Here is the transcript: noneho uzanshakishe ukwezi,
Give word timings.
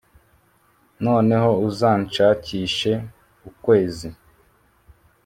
noneho 1.05 1.49
uzanshakishe 1.67 2.91
ukwezi, 3.49 4.07